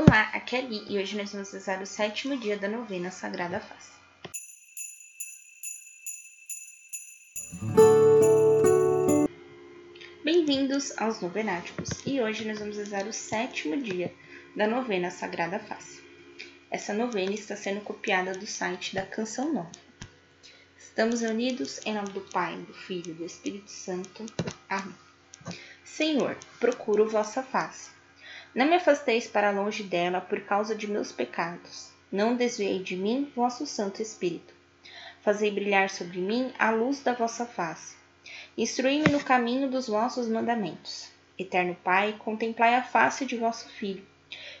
[0.00, 3.10] Olá, aqui é a Gui e hoje nós vamos rezar o sétimo dia da novena
[3.10, 3.92] Sagrada Face.
[10.24, 14.10] Bem-vindos aos Novenáticos e hoje nós vamos rezar o sétimo dia
[14.56, 16.02] da novena Sagrada Face.
[16.70, 19.70] Essa novena está sendo copiada do site da Canção Nova.
[20.78, 24.24] Estamos reunidos em nome do Pai, do Filho e do Espírito Santo.
[24.66, 24.94] Amém.
[25.84, 27.99] Senhor, procuro vossa face
[28.54, 31.90] não me afasteis para longe dela por causa de meus pecados.
[32.10, 34.52] Não desviei de mim vosso Santo Espírito.
[35.22, 37.96] Fazei brilhar sobre mim a luz da vossa face.
[38.56, 41.08] Instruí-me no caminho dos vossos mandamentos.
[41.38, 44.04] Eterno Pai, contemplai a face de vosso Filho,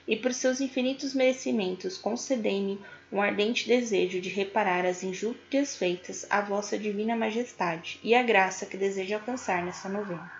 [0.06, 2.80] e por seus infinitos merecimentos concedei-me
[3.12, 8.66] um ardente desejo de reparar as injúrias feitas à vossa divina majestade e a graça
[8.66, 10.30] que desejo alcançar nessa novena.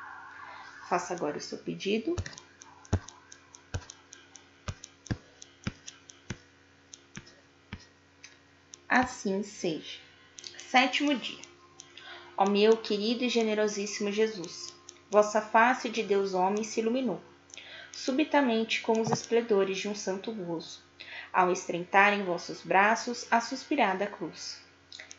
[0.89, 2.17] Faça agora o seu pedido.
[8.91, 10.01] Assim seja.
[10.59, 11.39] Sétimo dia.
[12.37, 14.75] Ó meu querido e generosíssimo Jesus,
[15.09, 17.21] vossa face de Deus homem se iluminou,
[17.93, 20.83] subitamente com os esplendores de um santo gozo,
[21.33, 24.61] ao estreitar em vossos braços a suspirada cruz.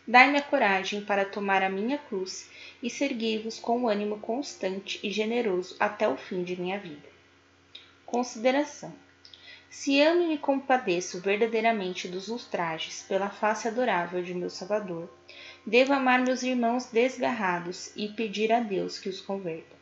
[0.06, 2.50] Dai-me a coragem para tomar a minha cruz
[2.84, 7.08] e seguir-vos com o ânimo constante e generoso até o fim de minha vida.
[8.06, 8.94] Consideração
[9.82, 15.10] se amo e me compadeço verdadeiramente dos ultrajes pela face adorável de meu Salvador,
[15.66, 19.76] devo amar meus irmãos desgarrados e pedir a Deus que os converta.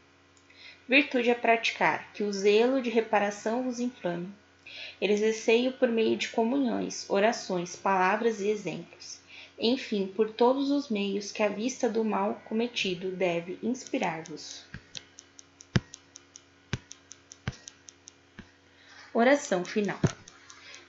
[0.88, 4.30] Virtude a praticar, que o zelo de reparação vos inflame.
[5.02, 9.20] Exercei-o por meio de comunhões, orações, palavras e exemplos.
[9.60, 14.69] Enfim, por todos os meios que a vista do mal cometido deve inspirar-vos.
[19.12, 19.98] Oração final.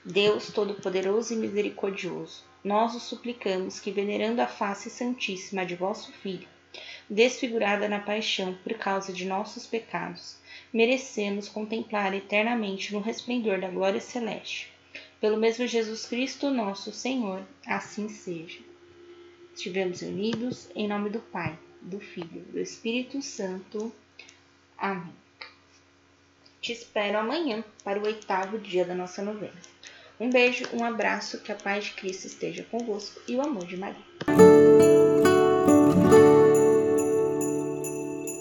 [0.05, 6.47] Deus Todo-Poderoso e Misericordioso, nós os suplicamos que, venerando a face santíssima de vosso Filho,
[7.09, 10.37] desfigurada na paixão por causa de nossos pecados,
[10.71, 14.71] merecemos contemplar eternamente no resplendor da glória celeste.
[15.19, 18.59] Pelo mesmo Jesus Cristo, nosso Senhor, assim seja.
[19.55, 23.91] Estivemos unidos em nome do Pai, do Filho, do Espírito Santo.
[24.77, 25.21] Amém.
[26.61, 29.51] Te espero amanhã para o oitavo dia da nossa novena.
[30.19, 33.77] Um beijo, um abraço, que a paz de Cristo esteja convosco e o amor de
[33.77, 34.05] Maria.